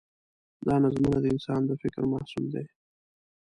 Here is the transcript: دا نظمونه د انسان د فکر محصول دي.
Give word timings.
دا 0.67 0.75
نظمونه 0.83 1.17
د 1.21 1.25
انسان 1.33 1.61
د 1.65 1.71
فکر 1.81 2.01
محصول 2.13 2.45
دي. 2.53 2.65